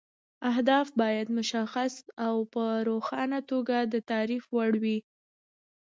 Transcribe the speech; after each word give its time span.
اهداف 0.51 0.87
باید 1.01 1.27
مشخص 1.37 1.93
او 2.25 2.35
په 2.53 2.65
روښانه 2.87 3.39
توګه 3.51 3.77
د 3.93 3.95
تعریف 4.09 4.43
وړ 4.55 4.71
وي. 4.83 4.97